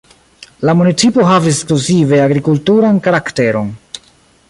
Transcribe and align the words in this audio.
La 0.67 0.73
municipo 0.79 1.27
havis 1.27 1.59
ekskluzive 1.59 2.21
agrikulturan 2.29 2.99
karakteron. 3.09 3.73